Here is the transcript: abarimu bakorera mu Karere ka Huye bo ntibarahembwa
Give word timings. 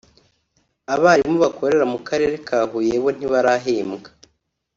abarimu 0.93 1.37
bakorera 1.43 1.85
mu 1.93 1.99
Karere 2.07 2.35
ka 2.47 2.57
Huye 2.69 2.95
bo 3.03 3.09
ntibarahembwa 3.15 4.09